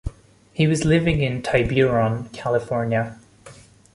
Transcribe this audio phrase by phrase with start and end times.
[0.51, 3.19] He was living in Tiburon, California.